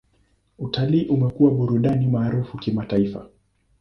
Utalii 0.59 1.05
umekuwa 1.07 1.51
burudani 1.51 2.07
maarufu 2.07 2.57
kimataifa. 2.57 3.29